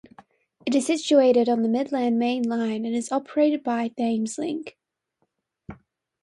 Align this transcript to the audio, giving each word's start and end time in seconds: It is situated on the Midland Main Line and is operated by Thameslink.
It 0.65 0.73
is 0.73 0.87
situated 0.87 1.47
on 1.47 1.61
the 1.61 1.69
Midland 1.69 2.17
Main 2.17 2.41
Line 2.49 2.85
and 2.85 2.95
is 2.95 3.11
operated 3.11 3.61
by 3.63 3.89
Thameslink. 3.89 4.69